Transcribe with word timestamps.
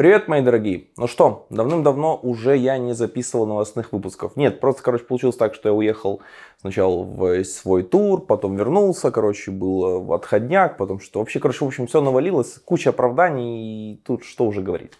Привет, 0.00 0.28
мои 0.28 0.40
дорогие. 0.40 0.86
Ну 0.96 1.06
что, 1.06 1.44
давным-давно 1.50 2.18
уже 2.22 2.56
я 2.56 2.78
не 2.78 2.94
записывал 2.94 3.44
новостных 3.44 3.92
выпусков. 3.92 4.34
Нет, 4.34 4.58
просто, 4.58 4.82
короче, 4.82 5.04
получилось 5.04 5.36
так, 5.36 5.54
что 5.54 5.68
я 5.68 5.74
уехал 5.74 6.22
сначала 6.58 7.02
в 7.02 7.44
свой 7.44 7.82
тур, 7.82 8.24
потом 8.24 8.56
вернулся, 8.56 9.10
короче, 9.10 9.50
был 9.50 10.00
в 10.00 10.10
отходняк, 10.14 10.78
потом 10.78 11.00
что 11.00 11.18
вообще, 11.18 11.38
короче, 11.38 11.66
в 11.66 11.68
общем, 11.68 11.86
все 11.86 12.00
навалилось, 12.00 12.60
куча 12.64 12.88
оправданий, 12.88 13.92
и 13.92 13.96
тут 13.98 14.24
что 14.24 14.46
уже 14.46 14.62
говорить. 14.62 14.92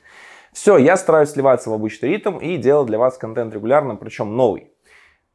Все, 0.53 0.77
я 0.77 0.99
стараюсь 0.99 1.31
сливаться 1.31 1.71
в 1.71 1.73
обычный 1.73 2.11
ритм 2.11 2.37
и 2.37 2.59
делать 2.59 2.89
для 2.89 2.99
вас 2.99 3.17
контент 3.17 3.55
регулярно, 3.55 3.97
причем 3.97 4.37
новый. 4.37 4.71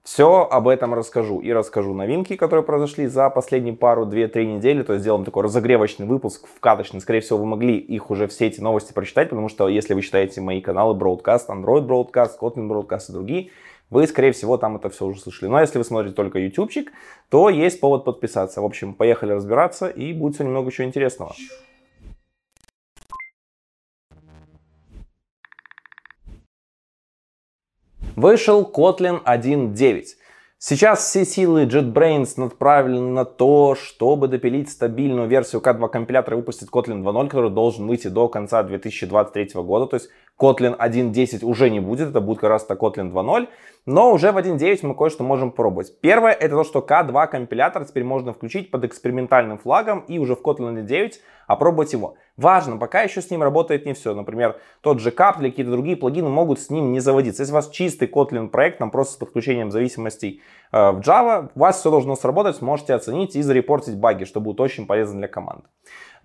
Все 0.06 0.48
об 0.52 0.68
этом 0.68 0.94
расскажу. 0.94 1.40
И 1.40 1.52
расскажу 1.52 1.96
новинки, 1.96 2.36
которые 2.36 2.64
произошли 2.64 3.08
за 3.08 3.32
последние 3.32 3.74
пару, 3.74 4.06
две, 4.06 4.28
три 4.28 4.46
недели. 4.46 4.84
То 4.84 4.94
есть 4.94 5.02
сделаем 5.02 5.26
такой 5.26 5.42
разогревочный 5.42 6.06
выпуск, 6.06 6.46
вкаточный. 6.56 7.02
Скорее 7.02 7.22
всего, 7.22 7.40
вы 7.40 7.48
могли 7.48 7.76
их 7.78 8.12
уже 8.12 8.28
все 8.28 8.46
эти 8.46 8.62
новости 8.62 8.94
прочитать, 8.94 9.32
потому 9.32 9.50
что 9.50 9.68
если 9.68 9.96
вы 9.96 10.04
читаете 10.04 10.42
мои 10.42 10.62
каналы 10.62 10.96
Broadcast, 10.96 11.48
Android 11.50 11.88
Broadcast, 11.88 12.34
Kotlin 12.40 12.70
Broadcast 12.70 13.10
и 13.10 13.14
другие, 13.14 13.50
вы, 13.90 14.06
скорее 14.06 14.32
всего, 14.32 14.58
там 14.58 14.76
это 14.76 14.90
все 14.92 15.08
уже 15.08 15.20
слышали. 15.20 15.50
Но 15.50 15.60
если 15.60 15.80
вы 15.80 15.84
смотрите 15.84 16.16
только 16.16 16.38
ютубчик, 16.38 16.92
то 17.30 17.50
есть 17.50 17.80
повод 17.80 18.06
подписаться. 18.06 18.62
В 18.62 18.66
общем, 18.66 18.94
поехали 18.94 19.32
разбираться, 19.32 19.88
и 19.88 20.14
будет 20.14 20.36
все 20.36 20.44
немного 20.44 20.70
еще 20.70 20.84
интересного. 20.84 21.34
Вышел 28.16 28.64
Kotlin 28.64 29.22
1.9. 29.26 30.04
Сейчас 30.58 31.06
все 31.10 31.26
силы 31.26 31.66
JetBrains 31.66 32.40
направлены 32.40 33.12
на 33.12 33.26
то, 33.26 33.76
чтобы 33.76 34.30
допилить 34.30 34.70
стабильную 34.70 35.28
версию 35.28 35.62
K2 35.62 35.90
компилятора 35.90 36.38
и 36.38 36.40
выпустить 36.40 36.70
Kotlin 36.70 37.04
2.0, 37.04 37.28
который 37.28 37.52
должен 37.52 37.88
выйти 37.88 38.08
до 38.08 38.30
конца 38.30 38.64
2023 38.64 39.62
года. 39.62 39.88
То 39.88 39.96
есть 39.96 40.10
Kotlin 40.40 40.78
1.10 40.78 41.44
уже 41.44 41.70
не 41.70 41.82
будет, 41.82 42.10
это 42.10 42.22
будет 42.22 42.40
как 42.40 42.52
раз 42.52 42.64
то 42.64 42.76
Kotlin 42.76 43.12
2.0. 43.12 43.50
Но 43.86 44.12
уже 44.12 44.32
в 44.32 44.38
1.9 44.38 44.80
мы 44.82 44.96
кое-что 44.96 45.24
можем 45.24 45.52
пробовать. 45.52 46.00
Первое, 46.02 46.32
это 46.32 46.56
то, 46.56 46.64
что 46.64 46.80
K2 46.80 47.28
компилятор 47.28 47.86
теперь 47.86 48.04
можно 48.04 48.34
включить 48.34 48.72
под 48.72 48.84
экспериментальным 48.84 49.60
флагом 49.60 50.00
и 50.08 50.18
уже 50.18 50.36
в 50.36 50.42
Kotlin 50.42 50.74
1.9 50.74 51.14
опробовать 51.46 51.94
его. 51.94 52.16
Важно, 52.36 52.78
пока 52.78 53.04
еще 53.04 53.22
с 53.22 53.30
ним 53.30 53.44
работает 53.44 53.86
не 53.86 53.94
все. 53.94 54.16
Например, 54.16 54.60
тот 54.82 55.00
же 55.00 55.12
Cap 55.12 55.40
или 55.40 55.52
какие-то 55.52 55.72
другие 55.72 55.98
плагины 55.98 56.30
могут 56.30 56.60
с 56.60 56.72
ним 56.72 56.94
не 56.94 57.00
заводиться. 57.00 57.44
Если 57.44 57.54
у 57.54 57.56
вас 57.56 57.70
чистый 57.70 58.08
Kotlin 58.08 58.50
проект, 58.50 58.80
там 58.80 58.90
просто 58.90 59.14
с 59.14 59.18
подключением 59.18 59.70
зависимостей 59.70 60.42
э, 60.72 60.92
в 60.92 61.02
Java, 61.02 61.52
у 61.54 61.60
вас 61.60 61.80
все 61.80 61.92
должно 61.92 62.16
сработать, 62.16 62.56
сможете 62.56 62.96
оценить 62.96 63.36
и 63.36 63.44
зарепортить 63.44 63.98
баги, 63.98 64.24
что 64.24 64.42
будет 64.42 64.60
очень 64.62 64.88
полезно 64.88 65.20
для 65.20 65.28
команды. 65.28 65.66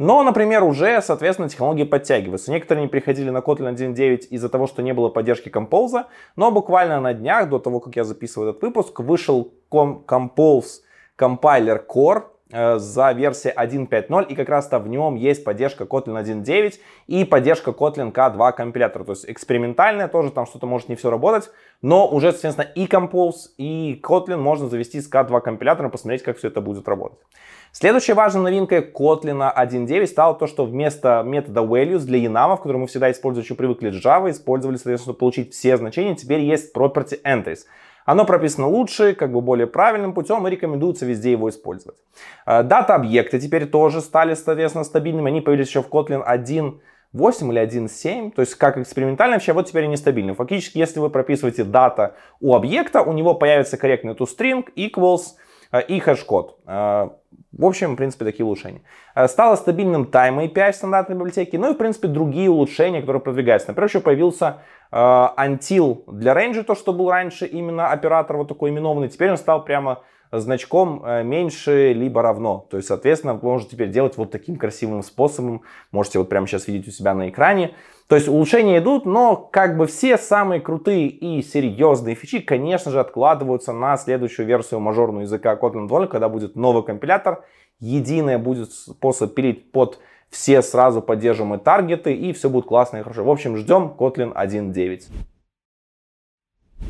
Но, 0.01 0.23
например, 0.23 0.65
уже, 0.65 1.03
соответственно, 1.03 1.51
технологии 1.51 1.85
подтягиваются. 1.85 2.51
Некоторые 2.51 2.85
не 2.85 2.89
приходили 2.89 3.29
на 3.29 3.41
Kotlin 3.41 3.75
1.9 3.75 4.29
из-за 4.31 4.49
того, 4.49 4.67
что 4.67 4.81
не 4.81 4.95
было 4.95 5.11
поддержки 5.11 5.51
Compose, 5.51 6.07
но 6.37 6.51
буквально 6.51 7.03
на 7.03 7.13
днях, 7.13 7.51
до 7.51 7.59
того, 7.59 7.81
как 7.81 7.97
я 7.97 8.05
записываю 8.05 8.49
этот 8.49 8.63
выпуск, 8.63 8.99
вышел 9.01 9.53
Compose 9.71 10.81
Compiler 11.19 11.83
Core, 11.87 12.23
э, 12.51 12.79
за 12.79 13.13
версией 13.13 13.55
1.5.0 13.55 14.27
и 14.29 14.35
как 14.35 14.49
раз-то 14.49 14.79
в 14.79 14.89
нем 14.89 15.17
есть 15.17 15.45
поддержка 15.45 15.85
Kotlin 15.85 16.19
1.9 16.19 16.81
и 17.07 17.27
поддержка 17.27 17.73
Kotlin 17.73 18.11
K2 18.11 18.53
компилятора. 18.55 19.05
То 19.05 19.13
есть 19.13 19.29
экспериментальная, 19.29 20.09
тоже 20.09 20.31
там 20.31 20.47
что-то 20.47 20.67
может 20.67 20.89
не 20.89 20.97
все 20.97 21.11
работать, 21.11 21.51
но 21.83 22.09
уже, 22.09 22.33
соответственно, 22.33 22.69
и 22.75 22.87
Compose, 22.87 23.51
и 23.59 24.01
Kotlin 24.03 24.39
можно 24.39 24.67
завести 24.71 24.99
с 24.99 25.13
K2 25.13 25.43
компилятором 25.43 25.91
посмотреть, 25.91 26.23
как 26.23 26.39
все 26.39 26.49
это 26.49 26.63
будет 26.63 26.89
работать. 26.89 27.19
Следующей 27.73 28.15
важной 28.15 28.43
новинкой 28.43 28.81
Kotlin 28.81 29.55
1.9 29.55 30.07
стало 30.07 30.35
то, 30.35 30.49
что 30.49 30.65
вместо 30.65 31.23
метода 31.25 31.61
values 31.61 32.01
для 32.01 32.19
enum, 32.19 32.57
который 32.57 32.79
мы 32.79 32.89
всегда 32.89 33.13
используем, 33.13 33.45
очень 33.45 33.55
привыкли 33.55 33.93
Java, 33.93 34.29
использовали, 34.29 34.77
соответственно, 34.77 35.13
чтобы 35.13 35.19
получить 35.19 35.55
все 35.55 35.77
значения, 35.77 36.17
теперь 36.17 36.41
есть 36.41 36.77
property 36.77 37.21
entries. 37.25 37.61
Оно 38.05 38.25
прописано 38.25 38.67
лучше, 38.67 39.15
как 39.15 39.33
бы 39.33 39.41
более 39.41 39.69
правильным 39.69 40.15
путем 40.15 40.45
и 40.49 40.51
рекомендуется 40.51 41.07
везде 41.07 41.31
его 41.31 41.49
использовать. 41.49 41.97
Э, 42.45 42.65
дата 42.65 42.97
объекты 42.97 43.39
теперь 43.39 43.67
тоже 43.67 44.01
стали, 44.01 44.35
соответственно, 44.35 44.83
стабильными. 44.83 45.29
Они 45.29 45.41
появились 45.41 45.69
еще 45.69 45.83
в 45.83 45.89
Kotlin 45.89 46.23
1. 46.23 46.81
8 47.13 47.51
или 47.51 47.61
1.7, 47.61 48.31
то 48.31 48.41
есть 48.41 48.55
как 48.55 48.79
экспериментально 48.79 49.35
вообще, 49.35 49.53
вот 49.53 49.67
теперь 49.67 49.83
они 49.83 49.97
стабильны. 49.97 50.33
Фактически, 50.35 50.79
если 50.79 51.01
вы 51.01 51.11
прописываете 51.11 51.65
дата 51.65 52.15
у 52.39 52.55
объекта, 52.55 53.03
у 53.03 53.13
него 53.13 53.35
появится 53.35 53.77
корректный 53.77 54.15
toString 54.15 54.65
equals 54.77 55.23
э, 55.73 55.83
и 55.83 55.99
хэш-код. 55.99 56.59
В 57.53 57.65
общем, 57.65 57.95
в 57.95 57.97
принципе, 57.97 58.25
такие 58.25 58.47
улучшения. 58.47 58.83
Э, 59.15 59.27
стало 59.27 59.57
стабильным 59.57 60.05
Time 60.05 60.49
API 60.49 60.73
стандартной 60.73 61.17
библиотеки, 61.17 61.57
ну 61.57 61.71
и, 61.71 61.75
в 61.75 61.79
принципе, 61.79 62.09
другие 62.09 62.49
улучшения, 62.49 63.01
которые 63.01 63.21
продвигаются. 63.21 63.69
Например, 63.69 63.89
еще 63.89 64.01
появился 64.01 64.63
э, 64.93 64.97
Until 64.97 66.05
для 66.07 66.33
Range, 66.33 66.63
то, 66.63 66.75
что 66.75 66.93
был 66.93 67.11
раньше 67.11 67.47
именно 67.47 67.89
оператор 67.89 68.37
вот 68.37 68.49
такой 68.49 68.71
именованный. 68.71 69.09
Теперь 69.09 69.31
он 69.31 69.37
стал 69.37 69.65
прямо 69.65 70.03
значком 70.33 71.03
э, 71.05 71.25
меньше 71.25 71.93
либо 71.93 72.23
равно. 72.23 72.67
То 72.71 72.77
есть, 72.77 72.89
соответственно, 72.89 73.35
вы 73.35 73.49
можете 73.49 73.73
теперь 73.73 73.91
делать 73.91 74.17
вот 74.17 74.31
таким 74.31 74.57
красивым 74.57 75.03
способом. 75.03 75.63
Можете 75.91 76.19
вот 76.21 76.29
прямо 76.29 76.47
сейчас 76.47 76.69
видеть 76.69 76.89
у 76.89 76.91
себя 76.93 77.15
на 77.15 77.29
экране. 77.29 77.75
То 78.11 78.17
есть 78.17 78.27
улучшения 78.27 78.79
идут, 78.79 79.07
но 79.07 79.37
как 79.37 79.77
бы 79.77 79.87
все 79.87 80.19
самые 80.19 80.61
крутые 80.61 81.07
и 81.07 81.43
серьезные 81.43 82.17
фичи, 82.17 82.41
конечно 82.41 82.91
же, 82.91 82.99
откладываются 82.99 83.73
на 83.73 83.97
следующую 83.97 84.49
версию 84.49 84.81
мажорного 84.81 85.23
языка 85.23 85.55
Kotlin 85.55 85.87
2, 85.87 86.09
когда 86.09 86.29
будет 86.29 86.57
новый 86.57 86.83
компилятор. 86.83 87.45
Единый 87.79 88.37
будет 88.37 88.73
способ 88.73 89.33
пилить 89.33 89.71
под 89.71 90.01
все 90.29 90.61
сразу 90.61 91.01
поддерживаемые 91.03 91.61
таргеты, 91.61 92.13
и 92.13 92.33
все 92.33 92.51
будет 92.51 92.65
классно 92.65 92.97
и 92.97 93.03
хорошо. 93.03 93.23
В 93.23 93.31
общем, 93.31 93.57
ждем 93.57 93.95
Kotlin 93.97 94.35
1.9. 94.35 95.03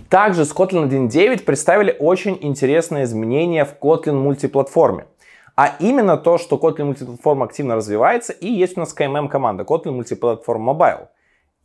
Также 0.09 0.47
с 0.47 0.54
Kotlin 0.54 0.88
1.9 0.88 1.44
представили 1.44 1.94
очень 1.98 2.38
интересные 2.41 3.04
изменения 3.04 3.66
в 3.66 3.76
Kotlin 3.78 4.14
мультиплатформе. 4.14 5.04
А 5.56 5.76
именно 5.78 6.16
то, 6.16 6.38
что 6.38 6.56
Kotlin 6.56 6.84
мультиплатформа 6.84 7.44
активно 7.44 7.76
развивается 7.76 8.32
и 8.32 8.48
есть 8.48 8.76
у 8.76 8.80
нас 8.80 8.94
KMM 8.96 9.28
команда 9.28 9.64
Kotlin 9.64 9.98
Multiplatform 9.98 10.58
Mobile. 10.58 11.08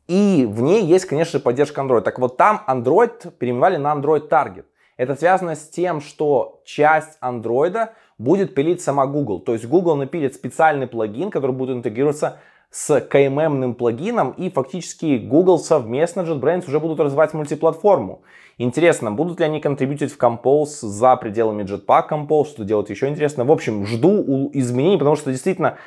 И 0.08 0.46
в 0.50 0.62
ней 0.62 0.84
есть, 0.84 1.06
конечно, 1.06 1.40
поддержка 1.40 1.82
Android. 1.82 2.02
Так 2.02 2.20
вот 2.20 2.38
там 2.38 2.62
Android 2.68 3.32
переименовали 3.32 3.78
на 3.78 3.94
Android 3.94 4.30
Target. 4.30 4.66
Это 4.98 5.16
связано 5.16 5.56
с 5.56 5.68
тем, 5.68 6.00
что 6.00 6.62
часть 6.64 7.18
Android 7.22 7.90
будет 8.18 8.56
пилить 8.56 8.82
сама 8.82 9.08
Google. 9.08 9.40
То 9.40 9.54
есть 9.54 9.66
Google 9.66 9.96
напилит 9.96 10.36
специальный 10.36 10.88
плагин, 10.88 11.32
который 11.32 11.52
будет 11.52 11.78
интегрироваться 11.78 12.40
с 12.70 12.98
KMM 12.98 13.74
плагином, 13.76 14.32
и 14.32 14.50
фактически 14.50 15.18
Google 15.18 15.60
совместно 15.60 16.22
JetBrains 16.22 16.68
уже 16.68 16.80
будут 16.80 17.00
развивать 17.00 17.34
мультиплатформу. 17.34 18.22
Интересно, 18.58 19.12
будут 19.12 19.40
ли 19.40 19.46
они 19.46 19.60
контрибьютить 19.60 20.14
в 20.14 20.18
Compose 20.18 20.88
за 20.88 21.18
пределами 21.18 21.64
Jetpack 21.64 22.10
Compose, 22.10 22.46
что 22.46 22.64
делать 22.64 22.90
еще 22.90 23.10
интересно. 23.10 23.44
В 23.44 23.52
общем, 23.52 23.86
жду 23.86 24.50
изменений, 24.54 24.98
потому 24.98 25.18
что 25.18 25.32
действительно 25.32 25.78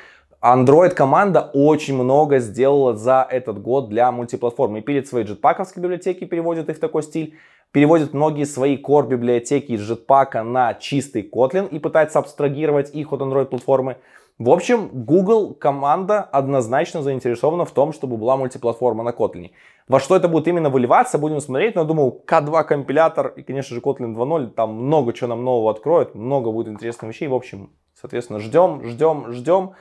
Android 0.41 0.91
команда 0.91 1.51
очень 1.53 1.95
много 1.95 2.39
сделала 2.39 2.95
за 2.95 3.27
этот 3.29 3.61
год 3.61 3.89
для 3.89 4.09
мультиплатформы. 4.11 4.79
И 4.79 4.81
пилит 4.81 5.05
свои 5.07 5.23
джетпаковские 5.23 5.83
библиотеки, 5.83 6.23
переводит 6.23 6.69
их 6.69 6.77
в 6.77 6.79
такой 6.79 7.03
стиль. 7.03 7.35
Переводит 7.73 8.13
многие 8.13 8.45
свои 8.45 8.81
core 8.81 9.05
библиотеки 9.05 9.73
из 9.73 9.91
Jetpack 9.91 10.41
на 10.43 10.73
чистый 10.75 11.29
Kotlin 11.29 11.69
и 11.69 11.77
пытается 11.77 12.19
абстрагировать 12.19 12.95
их 12.95 13.11
от 13.11 13.19
Android 13.19 13.45
платформы. 13.45 13.97
В 14.39 14.49
общем, 14.49 14.89
Google 14.93 15.53
команда 15.53 16.21
однозначно 16.21 17.03
заинтересована 17.03 17.65
в 17.65 17.71
том, 17.71 17.91
чтобы 17.91 18.15
была 18.15 18.37
мультиплатформа 18.37 19.03
на 19.03 19.09
Kotlin. 19.09 19.51
Во 19.89 19.99
что 19.99 20.15
это 20.15 20.29
будет 20.29 20.47
именно 20.47 20.69
выливаться, 20.69 21.17
будем 21.17 21.41
смотреть. 21.41 21.75
Но 21.75 21.83
думаю, 21.83 22.21
K2 22.25 22.63
компилятор 22.63 23.33
и, 23.35 23.43
конечно 23.43 23.75
же, 23.75 23.81
Kotlin 23.81 24.15
2.0 24.15 24.47
там 24.51 24.73
много 24.73 25.11
чего 25.11 25.27
нам 25.27 25.43
нового 25.43 25.69
откроет, 25.69 26.15
много 26.15 26.49
будет 26.51 26.69
интересных 26.69 27.11
вещей. 27.11 27.27
В 27.27 27.35
общем, 27.35 27.71
соответственно, 27.93 28.39
ждем, 28.39 28.85
ждем, 28.85 29.33
ждем. 29.33 29.73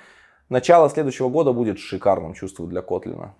Начало 0.48 0.88
следующего 0.88 1.28
года 1.28 1.52
будет 1.52 1.78
шикарным, 1.78 2.32
чувствую, 2.34 2.68
для 2.68 2.80
Kotlin. 2.80 3.30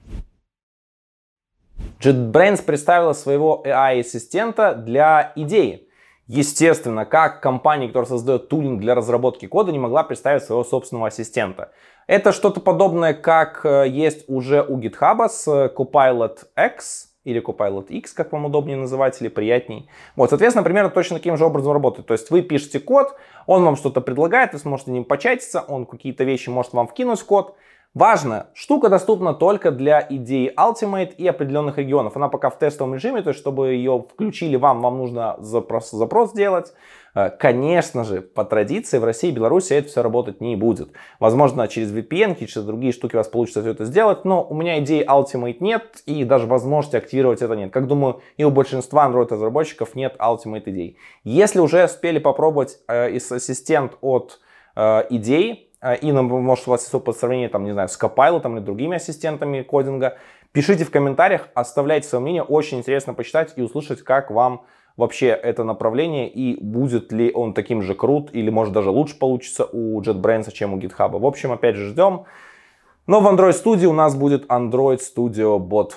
JetBrains 2.00 2.62
представила 2.62 3.12
своего 3.12 3.62
AI-ассистента 3.64 4.74
для 4.74 5.32
идеи. 5.34 5.88
Естественно, 6.26 7.06
как 7.06 7.40
компания, 7.40 7.86
которая 7.86 8.08
создает 8.08 8.48
тулинг 8.50 8.80
для 8.80 8.94
разработки 8.94 9.46
кода, 9.46 9.72
не 9.72 9.78
могла 9.78 10.04
представить 10.04 10.42
своего 10.42 10.62
собственного 10.62 11.08
ассистента. 11.08 11.72
Это 12.06 12.32
что-то 12.32 12.60
подобное, 12.60 13.14
как 13.14 13.64
э, 13.64 13.88
есть 13.88 14.28
уже 14.28 14.62
у 14.62 14.78
GitHub 14.78 15.26
с 15.28 15.48
Copilot 15.74 16.40
X 16.56 17.14
или 17.24 17.42
Copilot 17.42 17.88
X, 17.88 18.12
как 18.12 18.32
вам 18.32 18.46
удобнее 18.46 18.76
называть, 18.76 19.20
или 19.20 19.28
приятней. 19.28 19.88
Вот, 20.16 20.30
соответственно, 20.30 20.64
примерно 20.64 20.90
точно 20.90 21.16
таким 21.16 21.36
же 21.36 21.44
образом 21.44 21.72
работает. 21.72 22.06
То 22.06 22.14
есть 22.14 22.30
вы 22.30 22.42
пишете 22.42 22.80
код, 22.80 23.14
он 23.46 23.64
вам 23.64 23.76
что-то 23.76 24.00
предлагает, 24.00 24.52
вы 24.52 24.58
сможете 24.58 24.90
ним 24.90 25.04
початиться, 25.04 25.60
он 25.60 25.86
какие-то 25.86 26.24
вещи 26.24 26.48
может 26.48 26.72
вам 26.72 26.86
вкинуть 26.86 27.20
в 27.20 27.26
код, 27.26 27.56
Важно, 27.94 28.48
штука 28.54 28.90
доступна 28.90 29.32
только 29.34 29.70
для 29.70 30.06
идеи 30.08 30.52
Ultimate 30.56 31.14
и 31.16 31.26
определенных 31.26 31.78
регионов. 31.78 32.16
Она 32.16 32.28
пока 32.28 32.50
в 32.50 32.58
тестовом 32.58 32.94
режиме, 32.94 33.22
то 33.22 33.30
есть 33.30 33.40
чтобы 33.40 33.68
ее 33.68 34.04
включили 34.12 34.56
вам, 34.56 34.82
вам 34.82 34.98
нужно 34.98 35.36
запрос, 35.38 35.90
запрос 35.90 36.30
сделать. 36.30 36.74
Э, 37.18 37.30
конечно 37.30 38.04
же, 38.04 38.20
по 38.20 38.44
традиции 38.44 38.98
в 38.98 39.04
России 39.04 39.30
и 39.30 39.32
Беларуси 39.32 39.72
это 39.72 39.88
все 39.88 40.02
работать 40.02 40.40
не 40.40 40.54
будет. 40.54 40.90
Возможно, 41.18 41.66
через 41.66 41.92
VPN, 41.92 42.36
через 42.46 42.64
другие 42.64 42.92
штуки 42.92 43.16
у 43.16 43.18
вас 43.18 43.26
получится 43.26 43.60
все 43.60 43.72
это 43.72 43.86
сделать, 43.86 44.24
но 44.24 44.44
у 44.44 44.54
меня 44.54 44.78
идеи 44.78 45.04
Ultimate 45.04 45.56
нет 45.58 46.02
и 46.06 46.22
даже 46.22 46.46
возможности 46.46 46.94
активировать 46.94 47.42
это 47.42 47.54
нет. 47.56 47.72
Как 47.72 47.88
думаю, 47.88 48.20
и 48.36 48.44
у 48.44 48.50
большинства 48.50 49.08
Android-разработчиков 49.08 49.96
нет 49.96 50.14
Ultimate 50.20 50.62
идей. 50.66 50.96
Если 51.24 51.58
уже 51.58 51.86
успели 51.86 52.20
попробовать 52.20 52.78
э, 52.86 53.16
ассистент 53.16 53.94
от 54.00 54.38
э, 54.76 55.02
идей, 55.10 55.72
э, 55.80 55.96
и, 55.96 56.12
может, 56.12 56.68
у 56.68 56.70
вас 56.70 56.82
есть 56.82 56.94
опыт 56.94 57.16
сравнения, 57.16 57.48
там, 57.48 57.64
не 57.64 57.72
знаю, 57.72 57.88
с 57.88 58.00
Copilot 58.00 58.48
или 58.52 58.60
другими 58.60 58.94
ассистентами 58.94 59.62
кодинга, 59.62 60.18
пишите 60.52 60.84
в 60.84 60.92
комментариях, 60.92 61.48
оставляйте 61.54 62.06
свое 62.06 62.22
мнение, 62.22 62.44
очень 62.44 62.78
интересно 62.78 63.12
почитать 63.12 63.54
и 63.56 63.62
услышать, 63.62 64.02
как 64.02 64.30
вам 64.30 64.62
вообще 64.98 65.28
это 65.28 65.64
направление 65.64 66.28
и 66.28 66.62
будет 66.62 67.12
ли 67.12 67.32
он 67.32 67.54
таким 67.54 67.80
же 67.80 67.94
крут 67.94 68.30
или 68.34 68.50
может 68.50 68.74
даже 68.74 68.90
лучше 68.90 69.18
получится 69.18 69.64
у 69.64 70.02
JetBrains, 70.02 70.52
чем 70.52 70.74
у 70.74 70.78
GitHub. 70.78 71.18
В 71.18 71.24
общем, 71.24 71.52
опять 71.52 71.76
же 71.76 71.88
ждем. 71.88 72.24
Но 73.06 73.20
в 73.20 73.26
Android 73.26 73.52
Studio 73.52 73.86
у 73.86 73.92
нас 73.94 74.14
будет 74.14 74.46
Android 74.50 74.98
Studio 74.98 75.58
Bot. 75.58 75.92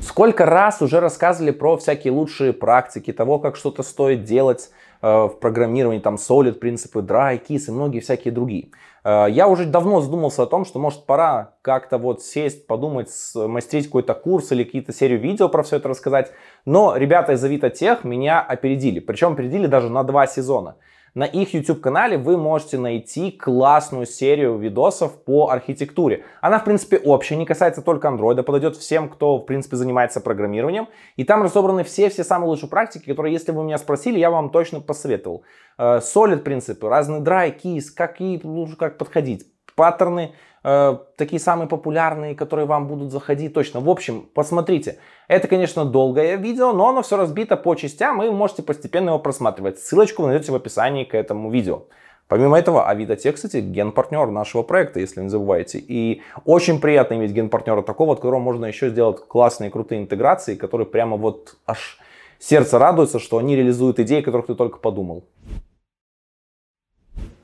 Сколько 0.00 0.44
раз 0.44 0.82
уже 0.82 0.98
рассказывали 0.98 1.52
про 1.52 1.76
всякие 1.76 2.12
лучшие 2.12 2.52
практики 2.52 3.12
того, 3.12 3.38
как 3.38 3.54
что-то 3.54 3.84
стоит 3.84 4.24
делать 4.24 4.70
в 5.02 5.36
программировании, 5.40 6.00
там 6.00 6.14
Solid, 6.14 6.54
принципы 6.54 7.00
Dry, 7.00 7.40
Kiss 7.46 7.64
и 7.68 7.70
многие 7.70 8.00
всякие 8.00 8.32
другие. 8.32 8.70
Э, 9.04 9.26
я 9.28 9.48
уже 9.48 9.66
давно 9.66 10.00
задумался 10.00 10.42
о 10.42 10.46
том, 10.46 10.64
что 10.64 10.78
может 10.78 11.06
пора 11.06 11.54
как-то 11.62 11.98
вот 11.98 12.22
сесть, 12.22 12.66
подумать, 12.66 13.10
мастерить 13.34 13.86
какой-то 13.86 14.14
курс 14.14 14.50
или 14.52 14.64
какие-то 14.64 14.92
серию 14.92 15.20
видео 15.20 15.48
про 15.48 15.62
все 15.62 15.76
это 15.76 15.88
рассказать. 15.88 16.32
Но 16.64 16.96
ребята 16.96 17.32
из 17.32 17.44
Авито 17.44 17.70
Тех 17.70 18.04
меня 18.04 18.40
опередили. 18.40 19.00
Причем 19.00 19.32
опередили 19.32 19.66
даже 19.66 19.90
на 19.90 20.02
два 20.02 20.26
сезона. 20.26 20.76
На 21.14 21.26
их 21.26 21.54
YouTube-канале 21.54 22.18
вы 22.18 22.36
можете 22.36 22.76
найти 22.76 23.30
классную 23.30 24.04
серию 24.04 24.58
видосов 24.58 25.22
по 25.22 25.48
архитектуре. 25.48 26.24
Она, 26.40 26.58
в 26.58 26.64
принципе, 26.64 26.98
общая, 26.98 27.36
не 27.36 27.46
касается 27.46 27.82
только 27.82 28.08
Android, 28.08 28.42
подойдет 28.42 28.76
всем, 28.76 29.08
кто, 29.08 29.38
в 29.38 29.46
принципе, 29.46 29.76
занимается 29.76 30.20
программированием. 30.20 30.88
И 31.14 31.22
там 31.22 31.44
разобраны 31.44 31.84
все-все 31.84 32.24
самые 32.24 32.48
лучшие 32.48 32.68
практики, 32.68 33.08
которые, 33.08 33.32
если 33.32 33.52
вы 33.52 33.62
меня 33.62 33.78
спросили, 33.78 34.18
я 34.18 34.28
вам 34.30 34.50
точно 34.50 34.80
посоветовал. 34.80 35.44
Э, 35.78 35.98
Solid 35.98 36.38
принципы, 36.38 36.88
разные 36.88 37.20
keys, 37.20 37.84
как, 37.94 38.20
и, 38.20 38.42
как 38.76 38.98
подходить, 38.98 39.46
паттерны 39.74 40.34
Э, 40.66 40.96
такие 41.16 41.38
самые 41.40 41.68
популярные, 41.68 42.34
которые 42.34 42.64
вам 42.64 42.88
будут 42.88 43.12
заходить 43.12 43.52
точно. 43.52 43.80
В 43.80 43.90
общем, 43.90 44.26
посмотрите. 44.32 44.98
Это, 45.28 45.46
конечно, 45.46 45.84
долгое 45.84 46.36
видео, 46.36 46.72
но 46.72 46.88
оно 46.88 47.02
все 47.02 47.18
разбито 47.18 47.56
по 47.58 47.74
частям, 47.74 48.22
и 48.22 48.26
вы 48.26 48.32
можете 48.32 48.62
постепенно 48.62 49.10
его 49.10 49.18
просматривать. 49.18 49.78
Ссылочку 49.78 50.22
вы 50.22 50.28
найдете 50.28 50.52
в 50.52 50.54
описании 50.54 51.04
к 51.04 51.14
этому 51.14 51.50
видео. 51.50 51.82
Помимо 52.28 52.58
этого, 52.58 52.88
Авито 52.88 53.16
кстати, 53.16 53.58
генпартнер 53.58 54.28
нашего 54.28 54.62
проекта, 54.62 55.00
если 55.00 55.20
не 55.20 55.28
забываете. 55.28 55.78
И 55.78 56.22
очень 56.46 56.80
приятно 56.80 57.14
иметь 57.14 57.32
генпартнера 57.32 57.82
такого, 57.82 58.14
от 58.14 58.20
которого 58.20 58.40
можно 58.40 58.64
еще 58.64 58.88
сделать 58.88 59.18
классные, 59.28 59.70
крутые 59.70 60.00
интеграции, 60.00 60.54
которые 60.54 60.86
прямо 60.86 61.18
вот 61.18 61.56
аж 61.66 61.98
сердце 62.38 62.78
радуется, 62.78 63.18
что 63.18 63.36
они 63.36 63.54
реализуют 63.54 63.98
идеи, 63.98 64.20
о 64.20 64.24
которых 64.24 64.46
ты 64.46 64.54
только 64.54 64.78
подумал. 64.78 65.24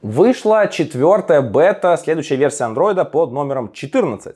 Вышла 0.02 0.66
четвертая 0.68 1.42
бета, 1.42 1.98
следующая 2.02 2.36
версия 2.36 2.64
андроида 2.64 3.04
под 3.04 3.32
номером 3.32 3.70
14. 3.70 4.34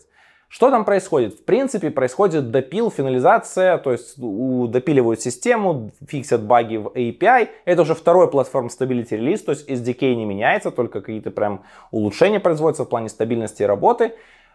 Что 0.48 0.70
там 0.70 0.84
происходит? 0.84 1.34
В 1.34 1.44
принципе, 1.44 1.90
происходит 1.90 2.50
допил, 2.50 2.90
финализация, 2.90 3.78
то 3.78 3.90
есть 3.90 4.14
допиливают 4.18 5.22
систему, 5.22 5.90
фиксят 6.06 6.42
баги 6.42 6.76
в 6.76 6.88
API. 6.88 7.48
Это 7.64 7.82
уже 7.82 7.94
второй 7.94 8.30
платформ 8.30 8.66
Stability 8.66 9.16
релиз, 9.16 9.42
то 9.42 9.52
есть 9.52 9.68
SDK 9.68 10.14
не 10.14 10.26
меняется, 10.26 10.70
только 10.70 11.00
какие-то 11.00 11.30
прям 11.30 11.62
улучшения 11.90 12.40
производятся 12.40 12.84
в 12.84 12.88
плане 12.88 13.08
стабильности 13.08 13.62
работы. 13.62 14.12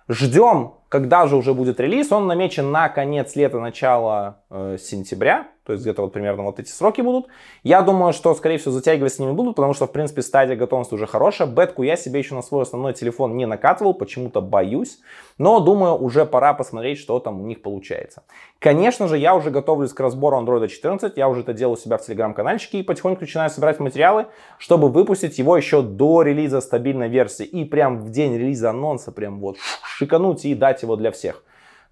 Ждем, 0.08 0.74
когда 0.90 1.28
же 1.28 1.36
уже 1.36 1.54
будет 1.54 1.80
релиз. 1.80 2.12
Он 2.12 2.28
намечен 2.28 2.72
на 2.72 2.90
конец 2.90 3.36
лета, 3.36 3.60
начало 3.60 4.44
э, 4.50 4.78
сентября. 4.80 5.48
То 5.70 5.74
есть 5.74 5.84
где-то 5.84 6.02
вот 6.02 6.14
примерно 6.14 6.42
вот 6.42 6.60
эти 6.60 6.72
сроки 6.72 7.02
будут. 7.02 7.28
Я 7.62 7.84
думаю, 7.84 8.12
что, 8.12 8.34
скорее 8.34 8.58
всего, 8.58 8.72
затягивать 8.72 9.14
с 9.14 9.20
ними 9.20 9.34
будут, 9.34 9.56
потому 9.56 9.76
что, 9.76 9.86
в 9.86 9.92
принципе, 9.92 10.24
стадия 10.24 10.56
готовности 10.56 10.96
уже 10.96 11.06
хорошая. 11.06 11.48
Бетку 11.48 11.84
я 11.84 11.96
себе 11.96 12.18
еще 12.18 12.34
на 12.34 12.42
свой 12.42 12.64
основной 12.64 12.94
телефон 12.94 13.38
не 13.38 13.46
накатывал, 13.46 13.94
почему-то 13.94 14.42
боюсь. 14.42 14.98
Но, 15.38 15.60
думаю, 15.60 15.94
уже 15.94 16.26
пора 16.26 16.56
посмотреть, 16.56 16.98
что 16.98 17.20
там 17.20 17.40
у 17.40 17.46
них 17.46 17.62
получается. 17.62 18.24
Конечно 18.58 19.08
же, 19.08 19.20
я 19.20 19.36
уже 19.36 19.52
готовлюсь 19.52 19.94
к 19.94 20.00
разбору 20.00 20.38
Android 20.38 20.68
14. 20.68 21.16
Я 21.16 21.30
уже 21.30 21.42
это 21.42 21.54
делаю 21.54 21.76
у 21.76 21.80
себя 21.80 22.00
в 22.00 22.02
телеграм-канальчике 22.04 22.80
и 22.80 22.84
потихоньку 22.84 23.22
начинаю 23.22 23.52
собирать 23.52 23.80
материалы, 23.80 24.26
чтобы 24.58 24.90
выпустить 24.90 25.38
его 25.38 25.56
еще 25.56 25.84
до 25.84 26.24
релиза 26.24 26.62
стабильной 26.62 27.10
версии. 27.10 27.46
И 27.46 27.64
прям 27.64 28.00
в 28.00 28.10
день 28.10 28.36
релиза 28.36 28.72
анонса 28.72 29.12
прям 29.12 29.40
вот 29.40 29.58
шикануть 29.84 30.46
и 30.46 30.56
дать 30.56 30.79
его 30.84 30.96
для 30.96 31.12
всех. 31.12 31.44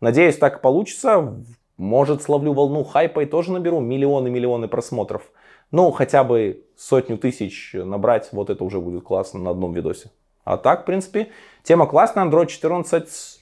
Надеюсь, 0.01 0.37
так 0.37 0.61
получится. 0.61 1.35
Может, 1.77 2.23
словлю 2.23 2.53
волну 2.53 2.83
хайпа 2.83 3.21
и 3.21 3.25
тоже 3.25 3.51
наберу 3.51 3.79
миллионы-миллионы 3.79 4.67
просмотров. 4.67 5.23
Ну, 5.71 5.91
хотя 5.91 6.23
бы 6.23 6.65
сотню 6.75 7.17
тысяч 7.17 7.71
набрать, 7.73 8.29
вот 8.31 8.49
это 8.49 8.63
уже 8.63 8.79
будет 8.79 9.03
классно 9.03 9.39
на 9.39 9.51
одном 9.51 9.73
видосе. 9.73 10.11
А 10.43 10.57
так, 10.57 10.83
в 10.83 10.85
принципе, 10.85 11.29
тема 11.63 11.87
классная. 11.87 12.25
Android 12.25 12.47
14, 12.47 13.41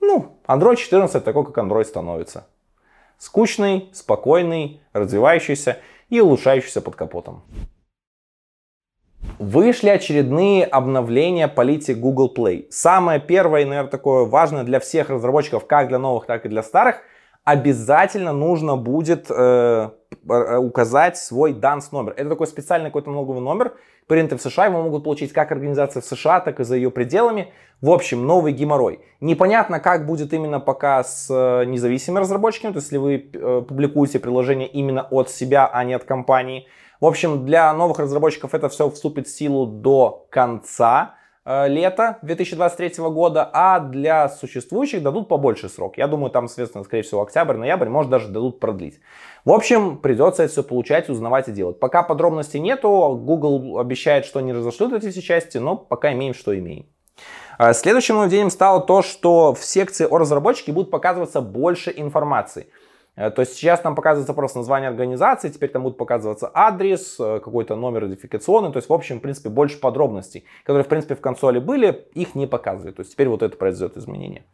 ну, 0.00 0.38
Android 0.46 0.76
14 0.76 1.22
такой, 1.22 1.44
как 1.44 1.58
Android 1.58 1.84
становится. 1.84 2.46
Скучный, 3.18 3.90
спокойный, 3.92 4.80
развивающийся 4.94 5.78
и 6.08 6.20
улучшающийся 6.20 6.80
под 6.80 6.96
капотом. 6.96 7.42
Вышли 9.40 9.88
очередные 9.88 10.66
обновления 10.66 11.48
политик 11.48 11.96
Google 11.96 12.30
Play. 12.36 12.66
Самое 12.68 13.18
первое 13.18 13.62
и, 13.62 13.64
наверное, 13.64 13.90
такое 13.90 14.26
важное 14.26 14.64
для 14.64 14.80
всех 14.80 15.08
разработчиков, 15.08 15.66
как 15.66 15.88
для 15.88 15.98
новых, 15.98 16.26
так 16.26 16.44
и 16.44 16.50
для 16.50 16.62
старых– 16.62 16.96
обязательно 17.44 18.32
нужно 18.32 18.76
будет 18.76 19.26
э, 19.30 19.90
э 20.28 20.56
указать 20.56 21.16
свой 21.16 21.52
DANS 21.52 21.88
номер. 21.92 22.14
Это 22.16 22.30
такой 22.30 22.46
специальный 22.46 22.90
какой-то 22.90 23.10
налоговый 23.10 23.40
номер, 23.40 23.72
принятый 24.06 24.38
в 24.38 24.42
США. 24.42 24.66
Его 24.66 24.82
могут 24.82 25.04
получить 25.04 25.32
как 25.32 25.50
организация 25.52 26.00
в 26.00 26.04
США, 26.04 26.40
так 26.40 26.60
и 26.60 26.64
за 26.64 26.76
ее 26.76 26.90
пределами. 26.90 27.52
В 27.80 27.90
общем, 27.90 28.26
новый 28.26 28.52
геморрой. 28.52 29.00
Непонятно, 29.20 29.80
как 29.80 30.06
будет 30.06 30.32
именно 30.32 30.60
пока 30.60 31.02
с 31.02 31.28
э, 31.30 31.64
независимыми 31.64 32.20
разработчиками, 32.20 32.72
то 32.72 32.78
есть 32.78 32.88
если 32.88 32.98
вы 32.98 33.30
э, 33.32 33.62
публикуете 33.66 34.18
приложение 34.18 34.68
именно 34.68 35.02
от 35.10 35.30
себя, 35.30 35.68
а 35.72 35.84
не 35.84 35.94
от 35.94 36.04
компании. 36.04 36.66
В 37.00 37.06
общем, 37.06 37.46
для 37.46 37.72
новых 37.72 37.98
разработчиков 37.98 38.54
это 38.54 38.68
все 38.68 38.90
вступит 38.90 39.26
в 39.26 39.36
силу 39.36 39.66
до 39.66 40.26
конца 40.30 41.16
Э, 41.52 41.68
лета 41.68 42.18
2023 42.22 43.02
года, 43.08 43.48
а 43.52 43.80
для 43.80 44.28
существующих 44.28 45.02
дадут 45.02 45.28
побольше 45.28 45.68
срок. 45.70 45.96
Я 45.96 46.06
думаю, 46.06 46.30
там, 46.30 46.48
соответственно, 46.48 46.84
скорее 46.84 47.02
всего, 47.02 47.22
октябрь, 47.22 47.56
ноябрь, 47.56 47.88
может 47.88 48.10
даже 48.10 48.28
дадут 48.28 48.60
продлить. 48.60 49.00
В 49.46 49.52
общем, 49.52 49.96
придется 49.98 50.42
это 50.42 50.52
все 50.52 50.62
получать, 50.62 51.08
узнавать 51.08 51.48
и 51.48 51.52
делать. 51.52 51.80
Пока 51.80 52.02
подробностей 52.02 52.60
нету, 52.60 53.18
Google 53.20 53.78
обещает, 53.78 54.26
что 54.26 54.40
не 54.40 54.52
разошлют 54.52 54.92
эти 54.92 55.10
все 55.10 55.22
части, 55.22 55.56
но 55.56 55.76
пока 55.76 56.12
имеем, 56.12 56.34
что 56.34 56.56
имеем. 56.56 56.86
Э, 57.58 57.72
следующим 57.72 58.16
нововведением 58.16 58.50
стало 58.50 58.80
то, 58.82 59.00
что 59.00 59.54
в 59.54 59.64
секции 59.64 60.06
о 60.08 60.18
разработчике 60.18 60.72
будут 60.72 60.90
показываться 60.90 61.40
больше 61.40 61.90
информации. 61.96 62.68
Э, 63.16 63.30
то 63.30 63.40
есть 63.40 63.54
сейчас 63.54 63.84
нам 63.84 63.94
показывается 63.94 64.34
просто 64.34 64.58
название 64.58 64.88
организации, 64.88 65.48
теперь 65.48 65.70
там 65.70 65.82
будет 65.82 65.96
показываться 65.96 66.50
адрес, 66.52 67.16
э, 67.18 67.40
какой-то 67.42 67.76
номер 67.76 68.06
идентификационный, 68.06 68.72
то 68.72 68.78
есть 68.78 68.88
в 68.88 68.92
общем, 68.92 69.18
в 69.18 69.22
принципе, 69.22 69.48
больше 69.48 69.78
подробностей, 69.78 70.44
которые, 70.64 70.84
в 70.84 70.88
принципе, 70.88 71.14
в 71.14 71.20
консоли 71.20 71.58
были, 71.58 72.06
их 72.14 72.34
не 72.34 72.46
показывают. 72.46 72.96
То 72.96 73.00
есть 73.00 73.12
теперь 73.12 73.28
вот 73.28 73.42
это 73.42 73.56
произойдет 73.56 73.96
изменение. 73.96 74.44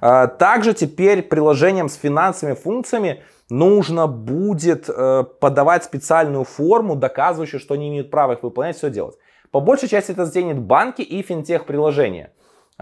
Э, 0.00 0.28
также 0.28 0.74
теперь 0.74 1.22
приложением 1.22 1.88
с 1.88 1.94
финансовыми 1.94 2.54
функциями 2.54 3.22
нужно 3.48 4.06
будет 4.06 4.86
подавать 5.40 5.82
специальную 5.82 6.44
форму, 6.44 6.94
доказывающую, 6.94 7.58
что 7.58 7.74
они 7.74 7.88
имеют 7.88 8.08
право 8.08 8.34
их 8.34 8.44
выполнять, 8.44 8.76
все 8.76 8.90
делать. 8.90 9.16
По 9.50 9.58
большей 9.58 9.88
части 9.88 10.12
это 10.12 10.24
сделают 10.24 10.58
банки 10.58 11.02
и 11.02 11.20
финтех-приложения. 11.22 12.30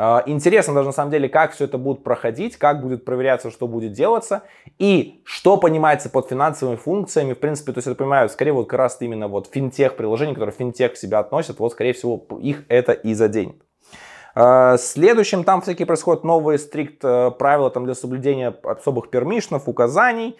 А, 0.00 0.22
интересно 0.26 0.74
даже 0.74 0.86
на 0.86 0.92
самом 0.92 1.10
деле, 1.10 1.28
как 1.28 1.54
все 1.54 1.64
это 1.64 1.76
будет 1.76 2.04
проходить, 2.04 2.56
как 2.56 2.80
будет 2.80 3.04
проверяться, 3.04 3.50
что 3.50 3.66
будет 3.66 3.94
делаться 3.94 4.44
и 4.78 5.20
что 5.24 5.56
понимается 5.56 6.08
под 6.08 6.28
финансовыми 6.28 6.76
функциями. 6.76 7.32
В 7.32 7.40
принципе, 7.40 7.72
то 7.72 7.78
есть 7.78 7.88
я 7.88 7.96
понимаю, 7.96 8.28
скорее 8.28 8.52
вот 8.52 8.68
как 8.68 8.78
раз 8.78 8.98
именно 9.00 9.26
вот 9.26 9.48
финтех 9.52 9.96
приложения, 9.96 10.34
которые 10.34 10.54
финтех 10.54 10.92
в 10.92 10.98
себя 10.98 11.18
относят, 11.18 11.58
вот 11.58 11.72
скорее 11.72 11.94
всего 11.94 12.24
их 12.40 12.62
это 12.68 12.92
и 12.92 13.12
заденет. 13.12 13.56
А, 14.36 14.78
следующим 14.78 15.42
там 15.42 15.62
всякие 15.62 15.84
происходят 15.84 16.22
новые 16.22 16.60
стрикт 16.60 17.04
э, 17.04 17.32
правила 17.32 17.68
там 17.68 17.84
для 17.84 17.96
соблюдения 17.96 18.54
особых 18.62 19.10
пермишнов, 19.10 19.66
указаний. 19.66 20.36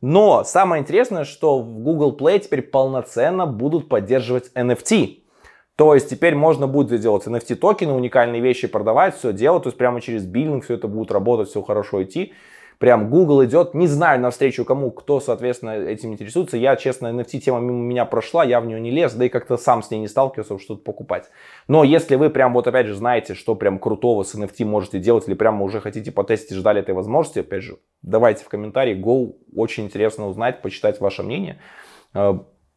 Но 0.00 0.42
самое 0.42 0.80
интересное, 0.80 1.24
что 1.24 1.58
в 1.58 1.80
Google 1.80 2.16
Play 2.16 2.38
теперь 2.38 2.62
полноценно 2.62 3.44
будут 3.44 3.90
поддерживать 3.90 4.50
NFT. 4.54 5.21
То 5.76 5.94
есть 5.94 6.10
теперь 6.10 6.34
можно 6.34 6.66
будет 6.66 6.98
сделать 6.98 7.26
NFT 7.26 7.54
токены, 7.56 7.92
уникальные 7.92 8.40
вещи 8.42 8.68
продавать, 8.68 9.16
все 9.16 9.32
делать, 9.32 9.62
то 9.64 9.68
есть 9.68 9.78
прямо 9.78 10.00
через 10.00 10.26
биллинг 10.26 10.64
все 10.64 10.74
это 10.74 10.86
будет 10.86 11.10
работать, 11.10 11.48
все 11.48 11.62
хорошо 11.62 12.02
идти. 12.02 12.34
Прям 12.82 13.10
Google 13.10 13.44
идет, 13.44 13.74
не 13.74 13.86
знаю 13.86 14.20
навстречу 14.20 14.64
кому, 14.64 14.90
кто, 14.90 15.20
соответственно, 15.20 15.70
этим 15.70 16.12
интересуется. 16.12 16.56
Я, 16.56 16.74
честно, 16.74 17.06
NFT 17.06 17.38
тема 17.38 17.60
мимо 17.60 17.78
меня 17.78 18.04
прошла, 18.04 18.42
я 18.42 18.60
в 18.60 18.66
нее 18.66 18.80
не 18.80 18.90
лез, 18.90 19.14
да 19.14 19.24
и 19.24 19.28
как-то 19.28 19.56
сам 19.56 19.84
с 19.84 19.90
ней 19.92 20.00
не 20.00 20.08
сталкивался, 20.08 20.48
чтобы 20.48 20.60
что-то 20.60 20.82
покупать. 20.82 21.30
Но 21.68 21.84
если 21.84 22.16
вы 22.16 22.28
прям 22.28 22.52
вот 22.54 22.66
опять 22.66 22.88
же 22.88 22.96
знаете, 22.96 23.34
что 23.34 23.54
прям 23.54 23.78
крутого 23.78 24.24
с 24.24 24.34
NFT 24.34 24.64
можете 24.64 24.98
делать, 24.98 25.28
или 25.28 25.34
прямо 25.34 25.62
уже 25.62 25.80
хотите 25.80 26.10
потестить, 26.10 26.56
ждали 26.56 26.80
этой 26.80 26.92
возможности, 26.92 27.38
опять 27.38 27.62
же, 27.62 27.76
давайте 28.02 28.44
в 28.44 28.48
комментарии, 28.48 29.00
go, 29.00 29.36
очень 29.54 29.84
интересно 29.84 30.26
узнать, 30.26 30.60
почитать 30.60 31.00
ваше 31.00 31.22
мнение. 31.22 31.60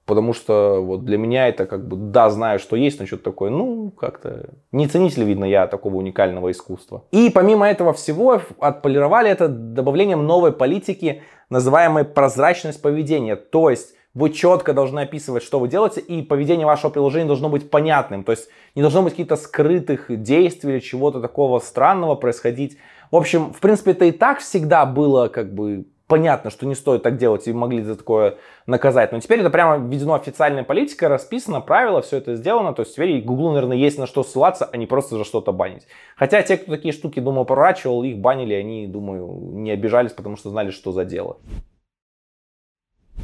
Потому 0.06 0.34
что 0.34 0.82
вот 0.82 1.04
для 1.04 1.18
меня 1.18 1.48
это 1.48 1.66
как 1.66 1.88
бы, 1.88 1.98
да, 1.98 2.30
знаю, 2.30 2.60
что 2.60 2.76
есть, 2.76 3.00
но 3.00 3.08
что-то 3.08 3.24
такое, 3.24 3.50
ну, 3.50 3.90
как-то 3.90 4.50
не 4.72 4.88
ценитель, 4.88 5.24
видно, 5.24 5.46
я 5.46 5.66
такого 5.66 5.96
уникального 5.96 6.52
искусства. 6.52 7.06
И 7.12 7.32
помимо 7.32 7.68
этого 7.68 7.92
всего 7.92 8.40
отполировали 8.60 9.32
это 9.32 9.48
добавлением 9.48 10.28
новой 10.28 10.52
политики, 10.52 11.24
называемой 11.50 12.06
прозрачность 12.06 12.84
поведения. 12.84 13.36
То 13.36 13.72
есть 13.72 13.96
вы 14.14 14.30
четко 14.30 14.74
должны 14.74 15.00
описывать, 15.00 15.42
что 15.42 15.60
вы 15.60 15.68
делаете, 15.68 16.02
и 16.02 16.22
поведение 16.22 16.68
вашего 16.68 16.92
приложения 16.92 17.26
должно 17.26 17.50
быть 17.50 17.72
понятным. 17.72 18.24
То 18.24 18.32
есть 18.32 18.48
не 18.76 18.82
должно 18.84 19.02
быть 19.02 19.14
каких-то 19.14 19.36
скрытых 19.36 20.06
действий 20.22 20.74
или 20.74 20.80
чего-то 20.80 21.20
такого 21.20 21.58
странного 21.60 22.14
происходить. 22.16 22.78
В 23.10 23.16
общем, 23.16 23.54
в 23.54 23.60
принципе, 23.60 23.92
это 23.92 24.06
и 24.06 24.12
так 24.12 24.40
всегда 24.40 24.86
было 24.86 25.30
как 25.30 25.54
бы 25.54 25.86
понятно, 26.08 26.50
что 26.50 26.66
не 26.66 26.76
стоит 26.76 27.04
так 27.04 27.18
делать 27.18 27.48
и 27.48 27.54
могли 27.54 27.84
за 27.84 27.96
такое 27.96 28.38
наказать. 28.68 29.12
Но 29.12 29.20
теперь 29.20 29.40
это 29.40 29.50
прямо 29.50 29.78
введено 29.78 30.14
официальная 30.14 30.64
политика, 30.64 31.10
расписано, 31.10 31.62
правила, 31.62 32.02
все 32.02 32.18
это 32.18 32.36
сделано. 32.36 32.74
То 32.74 32.84
есть 32.84 32.94
теперь 32.94 33.22
Google, 33.22 33.52
наверное, 33.52 33.78
есть 33.78 33.98
на 33.98 34.08
что 34.08 34.24
ссылаться, 34.24 34.70
а 34.72 34.78
не 34.78 34.86
просто 34.86 35.18
за 35.18 35.24
что-то 35.24 35.52
банить. 35.52 35.88
Хотя 36.16 36.42
те, 36.42 36.58
кто 36.58 36.72
такие 36.72 36.94
штуки, 36.94 37.20
думаю, 37.20 37.46
проворачивал, 37.46 38.04
их 38.04 38.20
банили, 38.20 38.54
они, 38.54 38.88
думаю, 38.88 39.54
не 39.54 39.72
обижались, 39.72 40.14
потому 40.14 40.38
что 40.38 40.50
знали, 40.50 40.72
что 40.72 40.92
за 40.92 41.06
дело. 41.06 41.38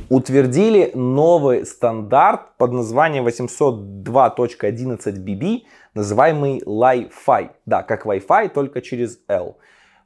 Утвердили 0.09 0.91
новый 0.93 1.65
стандарт 1.65 2.57
под 2.57 2.73
названием 2.73 3.27
802.11bb, 3.27 5.63
называемый 5.93 6.61
Li-Fi. 6.65 7.49
Да, 7.65 7.83
как 7.83 8.05
Wi-Fi, 8.05 8.49
только 8.49 8.81
через 8.81 9.19
L. 9.27 9.57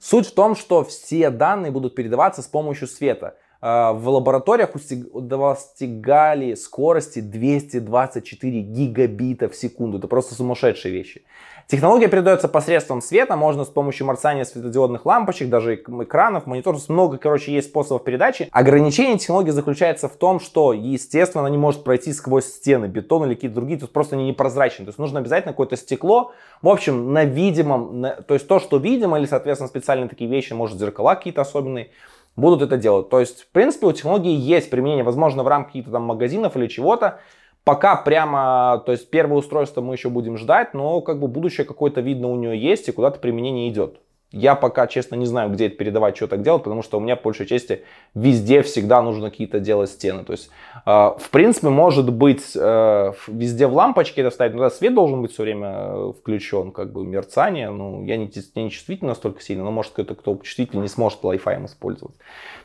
Суть 0.08 0.28
в 0.28 0.36
том, 0.36 0.56
что 0.56 0.84
все 0.84 1.32
данные 1.32 1.72
будут 1.72 1.96
передаваться 1.96 2.44
с 2.44 2.46
помощью 2.46 2.88
света. 2.88 3.40
А, 3.68 3.94
в 3.94 4.08
лабораториях 4.08 4.70
достигали 4.76 6.54
скорости 6.54 7.20
224 7.20 8.62
гигабита 8.62 9.50
в 9.50 9.56
секунду. 9.56 9.98
Это 9.98 10.08
просто 10.08 10.36
сумасшедшие 10.36 10.94
вещи. 10.94 11.24
Технология 11.66 12.08
передается 12.08 12.48
посредством 12.48 13.02
света, 13.02 13.36
можно 13.36 13.66
с 13.66 13.70
помощью 13.70 14.06
мерцания 14.06 14.44
светодиодных 14.44 15.04
лампочек, 15.08 15.50
даже 15.50 15.74
экранов, 15.74 16.46
мониторов, 16.46 16.88
много, 16.90 17.18
короче, 17.18 17.54
есть 17.54 17.70
способов 17.70 18.04
передачи. 18.04 18.50
Ограничение 18.52 19.18
технологии 19.18 19.50
заключается 19.50 20.10
в 20.10 20.16
том, 20.16 20.40
что, 20.40 20.72
естественно, 20.72 21.42
она 21.42 21.50
не 21.50 21.58
может 21.58 21.84
пройти 21.84 22.14
сквозь 22.14 22.46
стены, 22.46 22.86
бетон 22.86 23.26
или 23.26 23.34
какие-то 23.34 23.56
другие, 23.56 23.80
то 23.80 23.86
есть 23.86 23.94
просто 23.94 24.16
они 24.16 24.28
непрозрачны. 24.28 24.86
То 24.86 24.90
есть 24.90 25.00
нужно 25.00 25.22
обязательно 25.22 25.54
какое-то 25.54 25.76
стекло, 25.76 26.34
в 26.62 26.70
общем, 26.70 27.14
на 27.14 27.26
видимом, 27.26 28.00
на, 28.00 28.12
то 28.12 28.36
есть 28.36 28.48
то, 28.48 28.60
что 28.60 28.78
видимо, 28.78 29.18
или, 29.18 29.26
соответственно, 29.26 29.68
специальные 29.68 30.08
такие 30.08 30.30
вещи, 30.30 30.54
может, 30.54 30.78
зеркала 30.78 31.16
какие-то 31.16 31.42
особенные, 31.42 31.90
будут 32.36 32.62
это 32.62 32.78
делать. 32.78 33.10
То 33.10 33.20
есть, 33.20 33.44
в 33.44 33.48
принципе, 33.52 33.88
у 33.88 33.92
технологии 33.92 34.36
есть 34.36 34.70
применение, 34.70 35.04
возможно, 35.04 35.44
в 35.44 35.48
рамках 35.48 35.74
каких-то 35.74 35.92
там 35.92 36.04
магазинов 36.04 36.56
или 36.58 36.68
чего-то, 36.68 37.20
Пока 37.66 37.96
прямо, 37.96 38.84
то 38.86 38.92
есть 38.92 39.10
первое 39.10 39.40
устройство 39.40 39.82
мы 39.82 39.96
еще 39.96 40.10
будем 40.10 40.38
ждать, 40.38 40.76
но 40.76 41.02
как 41.02 41.20
бы 41.20 41.28
будущее 41.28 41.66
какое-то 41.66 42.00
видно 42.00 42.28
у 42.28 42.36
нее 42.36 42.56
есть 42.56 42.88
и 42.88 42.92
куда-то 42.92 43.20
применение 43.20 43.70
идет. 43.70 44.00
Я 44.32 44.56
пока, 44.56 44.88
честно, 44.88 45.16
не 45.16 45.26
знаю, 45.26 45.50
где 45.50 45.68
это 45.68 45.78
передавать, 45.78 46.18
что 46.18 46.28
так 46.28 46.42
делать, 46.42 46.64
потому 46.64 46.82
что 46.82 46.98
у 46.98 47.00
меня, 47.00 47.16
по 47.16 47.26
большей 47.26 47.46
части, 47.46 47.84
везде 48.14 48.64
всегда 48.64 49.02
нужно 49.02 49.30
какие-то 49.30 49.60
делать 49.60 49.90
стены. 49.90 50.26
То 50.26 50.34
есть, 50.34 50.50
э, 50.86 50.90
в 50.92 51.30
принципе, 51.32 51.70
может 51.70 52.12
быть, 52.12 52.52
э, 52.56 53.14
везде 53.28 53.68
в 53.68 53.74
лампочке 53.74 54.22
это 54.22 54.32
ставить, 54.32 54.56
но 54.56 54.64
да, 54.64 54.70
свет 54.70 54.94
должен 54.94 55.22
быть 55.22 55.32
все 55.32 55.44
время 55.44 55.70
э, 55.70 56.14
включен, 56.20 56.72
как 56.72 56.92
бы 56.92 57.06
мерцание. 57.06 57.70
Ну, 57.70 58.04
я 58.04 58.18
не, 58.18 58.30
не 58.56 58.70
чувствительный 58.70 59.10
настолько 59.10 59.42
сильно, 59.42 59.64
но 59.64 59.72
может 59.72 59.94
кто-то, 59.94 60.16
кто 60.16 60.36
чувствительный, 60.44 60.82
не 60.82 60.90
сможет 60.90 61.22
Wi-Fi 61.22 61.66
использовать. 61.66 62.16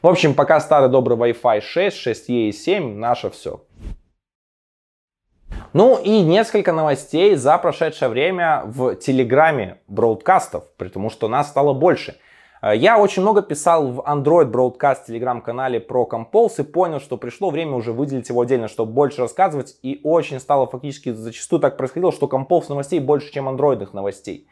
В 0.02 0.09
общем, 0.09 0.35
пока 0.35 0.59
старый 0.61 0.88
добрый 0.88 1.17
Wi-Fi 1.17 1.61
6, 1.61 2.07
6E 2.07 2.49
и 2.49 2.52
7, 2.52 2.97
наше 2.97 3.31
все. 3.31 3.61
Ну 5.72 5.98
и 6.02 6.22
несколько 6.22 6.72
новостей 6.72 7.36
за 7.36 7.56
прошедшее 7.56 8.08
время 8.08 8.62
в 8.64 8.96
Телеграме 8.96 9.78
броудкастов, 9.86 10.64
потому 10.76 11.10
что 11.10 11.28
нас 11.28 11.48
стало 11.48 11.74
больше. 11.74 12.16
Э, 12.60 12.74
я 12.74 12.98
очень 12.98 13.22
много 13.22 13.40
писал 13.40 13.86
в 13.86 14.00
Android 14.00 14.50
Broadcast 14.50 15.06
телеграм-канале 15.06 15.78
про 15.78 16.08
Compulse 16.10 16.62
и 16.62 16.62
понял, 16.64 16.98
что 16.98 17.16
пришло 17.16 17.50
время 17.50 17.76
уже 17.76 17.92
выделить 17.92 18.28
его 18.28 18.40
отдельно, 18.40 18.66
чтобы 18.66 18.92
больше 18.92 19.20
рассказывать. 19.20 19.76
И 19.82 20.00
очень 20.02 20.40
стало 20.40 20.66
фактически 20.66 21.12
зачастую 21.12 21.60
так 21.60 21.76
происходило, 21.76 22.10
что 22.10 22.26
Compulse 22.26 22.70
новостей 22.70 22.98
больше, 22.98 23.32
чем 23.32 23.48
андроидных 23.48 23.94
новостей. 23.94 24.48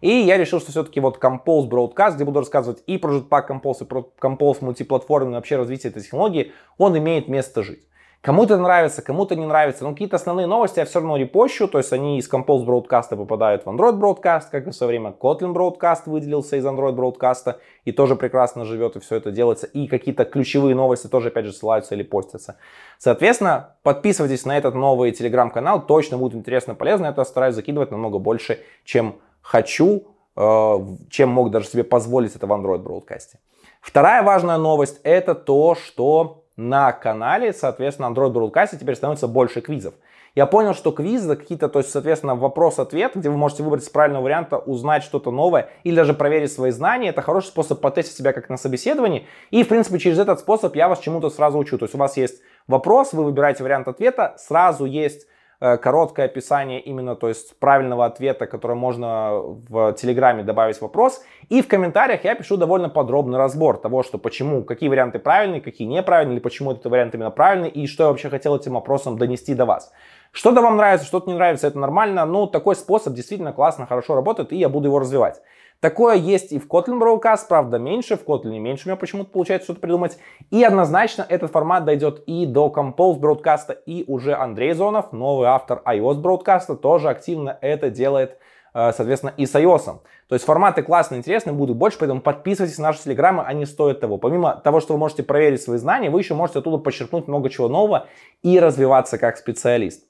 И 0.00 0.08
я 0.08 0.38
решил, 0.38 0.58
что 0.58 0.70
все-таки 0.70 1.00
вот 1.00 1.22
Compulse 1.22 1.68
Broadcast, 1.68 2.14
где 2.14 2.24
буду 2.24 2.40
рассказывать 2.40 2.82
и 2.86 2.96
про 2.96 3.18
Jetpack 3.18 3.46
Compulse, 3.46 3.82
и 3.82 3.84
про 3.84 4.08
Compulse 4.18 4.64
мультиплатформенное 4.64 5.34
вообще 5.34 5.56
развитие 5.56 5.90
этой 5.90 6.02
технологии, 6.02 6.52
он 6.78 6.96
имеет 6.96 7.28
место 7.28 7.62
жить. 7.62 7.86
Кому-то 8.22 8.56
нравится, 8.56 9.02
кому-то 9.02 9.34
не 9.34 9.44
нравится. 9.46 9.82
Но 9.82 9.90
какие-то 9.90 10.14
основные 10.14 10.46
новости 10.46 10.78
я 10.78 10.84
все 10.84 11.00
равно 11.00 11.16
репощу. 11.16 11.66
То 11.66 11.78
есть 11.78 11.92
они 11.92 12.18
из 12.18 12.30
Compose 12.30 12.64
Broadcast 12.64 13.16
попадают 13.16 13.66
в 13.66 13.68
Android 13.68 13.98
Broadcast, 13.98 14.44
как 14.52 14.68
и 14.68 14.70
в 14.70 14.74
свое 14.74 14.90
время 14.90 15.12
Kotlin 15.20 15.52
Broadcast 15.52 16.02
выделился 16.06 16.56
из 16.56 16.64
Android 16.64 16.94
Broadcast 16.94 17.56
и 17.84 17.90
тоже 17.90 18.14
прекрасно 18.14 18.64
живет, 18.64 18.94
и 18.94 19.00
все 19.00 19.16
это 19.16 19.32
делается. 19.32 19.66
И 19.66 19.88
какие-то 19.88 20.24
ключевые 20.24 20.76
новости 20.76 21.08
тоже, 21.08 21.28
опять 21.28 21.46
же, 21.46 21.52
ссылаются 21.52 21.96
или 21.96 22.04
постятся. 22.04 22.58
Соответственно, 22.96 23.74
подписывайтесь 23.82 24.46
на 24.46 24.56
этот 24.56 24.76
новый 24.76 25.10
телеграм-канал. 25.10 25.84
Точно 25.84 26.16
будет 26.16 26.36
интересно, 26.36 26.76
полезно. 26.76 27.06
Это 27.06 27.24
стараюсь 27.24 27.56
закидывать 27.56 27.90
намного 27.90 28.20
больше, 28.20 28.60
чем 28.84 29.16
хочу, 29.40 30.04
э, 30.36 30.76
чем 31.10 31.28
мог 31.28 31.50
даже 31.50 31.66
себе 31.66 31.82
позволить 31.82 32.36
это 32.36 32.46
в 32.46 32.52
Android 32.52 32.84
Broadcast. 32.84 33.34
Вторая 33.80 34.22
важная 34.22 34.58
новость 34.58 35.00
это 35.02 35.34
то, 35.34 35.74
что 35.74 36.41
на 36.56 36.92
канале, 36.92 37.52
соответственно, 37.52 38.06
Android 38.06 38.32
Broadcast 38.32 38.78
теперь 38.78 38.96
становится 38.96 39.28
больше 39.28 39.60
квизов. 39.60 39.94
Я 40.34 40.46
понял, 40.46 40.72
что 40.72 40.92
квизы 40.92 41.36
какие-то, 41.36 41.68
то 41.68 41.80
есть, 41.80 41.90
соответственно, 41.90 42.34
вопрос-ответ, 42.34 43.12
где 43.16 43.28
вы 43.28 43.36
можете 43.36 43.62
выбрать 43.62 43.82
из 43.82 43.90
правильного 43.90 44.24
варианта, 44.24 44.56
узнать 44.56 45.02
что-то 45.02 45.30
новое 45.30 45.68
или 45.84 45.94
даже 45.94 46.14
проверить 46.14 46.50
свои 46.50 46.70
знания. 46.70 47.10
Это 47.10 47.20
хороший 47.20 47.48
способ 47.48 47.80
потестить 47.80 48.16
себя 48.16 48.32
как 48.32 48.48
на 48.48 48.56
собеседовании. 48.56 49.26
И, 49.50 49.62
в 49.62 49.68
принципе, 49.68 49.98
через 49.98 50.18
этот 50.18 50.40
способ 50.40 50.74
я 50.74 50.88
вас 50.88 51.00
чему-то 51.00 51.28
сразу 51.28 51.58
учу. 51.58 51.76
То 51.76 51.84
есть 51.84 51.94
у 51.94 51.98
вас 51.98 52.16
есть 52.16 52.40
вопрос, 52.66 53.12
вы 53.12 53.24
выбираете 53.24 53.62
вариант 53.62 53.88
ответа, 53.88 54.34
сразу 54.38 54.86
есть 54.86 55.26
короткое 55.80 56.26
описание 56.26 56.80
именно, 56.80 57.14
то 57.14 57.28
есть 57.28 57.56
правильного 57.60 58.04
ответа, 58.04 58.46
который 58.46 58.74
можно 58.74 59.30
в 59.68 59.92
Телеграме 59.92 60.42
добавить 60.42 60.80
вопрос. 60.80 61.22
И 61.50 61.62
в 61.62 61.68
комментариях 61.68 62.24
я 62.24 62.34
пишу 62.34 62.56
довольно 62.56 62.88
подробный 62.88 63.38
разбор 63.38 63.78
того, 63.78 64.02
что 64.02 64.18
почему, 64.18 64.64
какие 64.64 64.88
варианты 64.88 65.20
правильные, 65.20 65.60
какие 65.60 65.86
неправильные, 65.86 66.36
или 66.36 66.42
почему 66.42 66.72
этот 66.72 66.86
вариант 66.86 67.14
именно 67.14 67.30
правильный, 67.30 67.68
и 67.68 67.86
что 67.86 68.04
я 68.04 68.08
вообще 68.08 68.28
хотел 68.28 68.56
этим 68.56 68.74
вопросом 68.74 69.18
донести 69.18 69.54
до 69.54 69.64
вас. 69.64 69.92
Что-то 70.32 70.62
вам 70.62 70.76
нравится, 70.76 71.06
что-то 71.06 71.28
не 71.28 71.34
нравится, 71.34 71.68
это 71.68 71.78
нормально, 71.78 72.24
но 72.24 72.46
такой 72.46 72.74
способ 72.74 73.12
действительно 73.14 73.52
классно, 73.52 73.86
хорошо 73.86 74.14
работает, 74.16 74.52
и 74.52 74.56
я 74.56 74.68
буду 74.68 74.88
его 74.88 74.98
развивать. 74.98 75.42
Такое 75.82 76.14
есть 76.14 76.52
и 76.52 76.60
в 76.60 76.68
Kotlin 76.68 77.00
Broadcast, 77.00 77.48
правда 77.48 77.76
меньше, 77.76 78.16
в 78.16 78.24
Kotlin 78.24 78.56
меньше 78.60 78.84
у 78.86 78.90
меня 78.90 78.96
почему-то 78.96 79.32
получается 79.32 79.64
что-то 79.64 79.80
придумать. 79.80 80.16
И 80.52 80.62
однозначно 80.62 81.26
этот 81.28 81.50
формат 81.50 81.84
дойдет 81.84 82.22
и 82.28 82.46
до 82.46 82.72
Compose 82.72 83.18
Broadcast, 83.18 83.76
и 83.84 84.04
уже 84.06 84.34
Андрей 84.34 84.74
Зонов, 84.74 85.12
новый 85.12 85.48
автор 85.48 85.82
iOS 85.84 86.22
Broadcast, 86.22 86.76
тоже 86.76 87.08
активно 87.08 87.58
это 87.60 87.90
делает, 87.90 88.38
э, 88.74 88.92
соответственно, 88.92 89.34
и 89.36 89.44
с 89.44 89.56
iOS. 89.56 89.98
То 90.28 90.36
есть 90.36 90.44
форматы 90.44 90.84
классные, 90.84 91.18
интересные, 91.18 91.52
будут 91.52 91.76
больше, 91.76 91.98
поэтому 91.98 92.20
подписывайтесь 92.20 92.78
на 92.78 92.84
наши 92.84 93.02
телеграммы, 93.02 93.42
они 93.42 93.66
стоят 93.66 93.98
того. 93.98 94.18
Помимо 94.18 94.60
того, 94.62 94.78
что 94.78 94.92
вы 94.92 95.00
можете 95.00 95.24
проверить 95.24 95.62
свои 95.62 95.78
знания, 95.78 96.10
вы 96.10 96.20
еще 96.20 96.34
можете 96.34 96.60
оттуда 96.60 96.78
подчеркнуть 96.78 97.26
много 97.26 97.50
чего 97.50 97.68
нового 97.68 98.06
и 98.44 98.60
развиваться 98.60 99.18
как 99.18 99.36
специалист. 99.36 100.04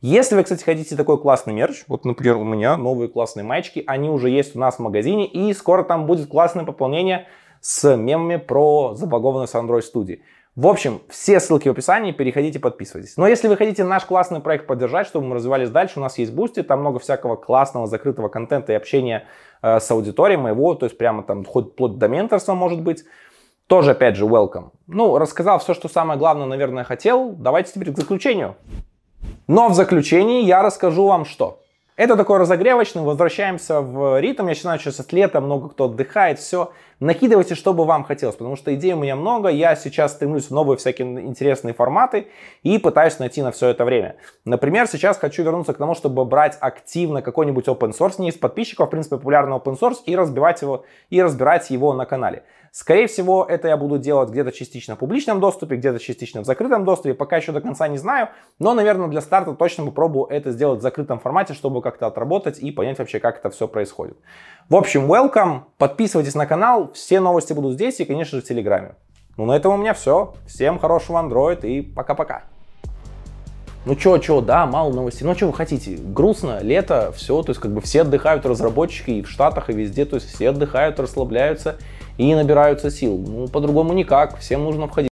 Если 0.00 0.36
вы, 0.36 0.44
кстати, 0.44 0.62
хотите 0.62 0.94
такой 0.94 1.20
классный 1.20 1.52
мерч, 1.52 1.82
вот, 1.88 2.04
например, 2.04 2.36
у 2.36 2.44
меня 2.44 2.76
новые 2.76 3.08
классные 3.08 3.42
маечки, 3.42 3.82
они 3.84 4.08
уже 4.08 4.30
есть 4.30 4.54
у 4.54 4.58
нас 4.60 4.76
в 4.76 4.78
магазине, 4.78 5.26
и 5.26 5.52
скоро 5.52 5.82
там 5.82 6.06
будет 6.06 6.28
классное 6.28 6.64
пополнение 6.64 7.26
с 7.60 7.96
мемами 7.96 8.36
про 8.36 8.94
забагованность 8.94 9.56
Android 9.56 9.82
студии. 9.82 10.22
В 10.54 10.68
общем, 10.68 11.02
все 11.08 11.40
ссылки 11.40 11.68
в 11.68 11.72
описании, 11.72 12.12
переходите, 12.12 12.60
подписывайтесь. 12.60 13.16
Но 13.16 13.26
если 13.26 13.48
вы 13.48 13.56
хотите 13.56 13.82
наш 13.82 14.04
классный 14.04 14.38
проект 14.38 14.68
поддержать, 14.68 15.08
чтобы 15.08 15.26
мы 15.26 15.34
развивались 15.34 15.70
дальше, 15.70 15.98
у 15.98 16.02
нас 16.02 16.16
есть 16.18 16.32
Boosty, 16.32 16.62
там 16.62 16.78
много 16.78 17.00
всякого 17.00 17.34
классного 17.34 17.88
закрытого 17.88 18.28
контента 18.28 18.72
и 18.72 18.76
общения 18.76 19.26
э, 19.62 19.80
с 19.80 19.90
аудиторией 19.90 20.40
моего, 20.40 20.76
то 20.76 20.86
есть 20.86 20.96
прямо 20.96 21.24
там 21.24 21.44
хоть 21.44 21.72
вплоть 21.72 21.98
до 21.98 22.06
менторства 22.06 22.54
может 22.54 22.82
быть. 22.82 23.04
Тоже, 23.66 23.90
опять 23.90 24.16
же, 24.16 24.26
welcome. 24.26 24.70
Ну, 24.86 25.18
рассказал 25.18 25.58
все, 25.58 25.74
что 25.74 25.88
самое 25.88 26.18
главное, 26.18 26.46
наверное, 26.46 26.84
хотел. 26.84 27.32
Давайте 27.32 27.72
теперь 27.72 27.92
к 27.92 27.96
заключению. 27.96 28.56
Но 29.48 29.68
в 29.68 29.74
заключении 29.74 30.44
я 30.44 30.62
расскажу 30.62 31.06
вам 31.06 31.24
что. 31.24 31.62
Это 31.96 32.16
такой 32.16 32.38
разогревочный, 32.38 33.02
возвращаемся 33.02 33.80
в 33.80 34.20
ритм. 34.20 34.46
Я 34.46 34.54
знаю, 34.54 34.78
что 34.78 34.92
сейчас 34.92 35.10
лето, 35.10 35.40
много 35.40 35.70
кто 35.70 35.86
отдыхает, 35.86 36.38
все. 36.38 36.70
Накидывайте, 37.00 37.56
что 37.56 37.72
бы 37.72 37.84
вам 37.84 38.04
хотелось, 38.04 38.36
потому 38.36 38.54
что 38.54 38.72
идей 38.74 38.92
у 38.92 38.98
меня 38.98 39.16
много. 39.16 39.48
Я 39.48 39.74
сейчас 39.74 40.12
стремлюсь 40.12 40.48
в 40.48 40.50
новые 40.52 40.76
всякие 40.76 41.08
интересные 41.22 41.74
форматы 41.74 42.28
и 42.62 42.78
пытаюсь 42.78 43.18
найти 43.18 43.42
на 43.42 43.50
все 43.50 43.68
это 43.68 43.84
время. 43.84 44.16
Например, 44.44 44.86
сейчас 44.86 45.16
хочу 45.16 45.42
вернуться 45.42 45.72
к 45.72 45.78
тому, 45.78 45.94
чтобы 45.94 46.24
брать 46.24 46.56
активно 46.60 47.22
какой-нибудь 47.22 47.66
open 47.66 47.92
source, 47.98 48.20
не 48.20 48.28
из 48.28 48.36
подписчиков, 48.36 48.86
в 48.86 48.90
принципе, 48.90 49.16
популярный 49.16 49.56
open 49.56 49.76
source, 49.76 49.96
и 50.04 50.14
разбивать 50.14 50.62
его, 50.62 50.84
и 51.10 51.20
разбирать 51.20 51.70
его 51.70 51.94
на 51.94 52.04
канале. 52.04 52.44
Скорее 52.80 53.08
всего, 53.08 53.44
это 53.44 53.66
я 53.66 53.76
буду 53.76 53.98
делать 53.98 54.30
где-то 54.30 54.52
частично 54.52 54.94
в 54.94 55.00
публичном 55.00 55.40
доступе, 55.40 55.74
где-то 55.74 55.98
частично 55.98 56.42
в 56.42 56.44
закрытом 56.44 56.84
доступе. 56.84 57.12
Пока 57.12 57.38
еще 57.38 57.50
до 57.50 57.60
конца 57.60 57.88
не 57.88 57.98
знаю, 57.98 58.28
но, 58.60 58.72
наверное, 58.72 59.08
для 59.08 59.20
старта 59.20 59.52
точно 59.54 59.84
попробую 59.86 60.28
это 60.28 60.52
сделать 60.52 60.78
в 60.78 60.82
закрытом 60.82 61.18
формате, 61.18 61.54
чтобы 61.54 61.82
как-то 61.82 62.06
отработать 62.06 62.60
и 62.60 62.70
понять 62.70 63.00
вообще, 63.00 63.18
как 63.18 63.38
это 63.38 63.50
все 63.50 63.66
происходит. 63.66 64.16
В 64.68 64.76
общем, 64.76 65.12
welcome, 65.12 65.62
подписывайтесь 65.76 66.36
на 66.36 66.46
канал, 66.46 66.92
все 66.92 67.18
новости 67.18 67.52
будут 67.52 67.72
здесь 67.72 67.98
и, 67.98 68.04
конечно 68.04 68.38
же, 68.38 68.44
в 68.44 68.46
Телеграме. 68.46 68.94
Ну, 69.36 69.44
на 69.44 69.56
этом 69.56 69.74
у 69.74 69.76
меня 69.76 69.92
все. 69.92 70.34
Всем 70.46 70.78
хорошего 70.78 71.18
Android 71.18 71.66
и 71.66 71.82
пока-пока. 71.82 72.44
Ну 73.86 73.96
чё, 73.96 74.18
чё, 74.18 74.40
да, 74.40 74.66
мало 74.66 74.92
новостей. 74.92 75.26
Ну 75.26 75.34
что 75.34 75.48
вы 75.48 75.52
хотите? 75.52 75.96
Грустно, 75.96 76.60
лето, 76.60 77.10
все, 77.16 77.42
то 77.42 77.50
есть 77.50 77.60
как 77.60 77.72
бы 77.72 77.80
все 77.80 78.02
отдыхают, 78.02 78.46
разработчики 78.46 79.10
и 79.10 79.22
в 79.22 79.28
Штатах, 79.28 79.68
и 79.68 79.72
везде, 79.72 80.04
то 80.04 80.14
есть 80.14 80.32
все 80.32 80.50
отдыхают, 80.50 81.00
расслабляются 81.00 81.76
и 82.18 82.34
набираются 82.34 82.90
сил. 82.90 83.16
Ну, 83.16 83.48
по-другому 83.48 83.94
никак, 83.94 84.38
всем 84.38 84.64
нужно 84.64 84.88
входить. 84.88 85.06